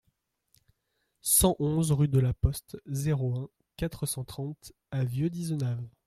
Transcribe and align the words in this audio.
cent 1.21 1.55
onze 1.59 1.91
rue 1.91 2.07
de 2.07 2.17
la 2.17 2.33
Poste, 2.33 2.75
zéro 2.87 3.35
un, 3.35 3.49
quatre 3.77 4.07
cent 4.07 4.23
trente 4.23 4.71
à 4.89 5.05
Vieu-d'Izenave 5.05 5.87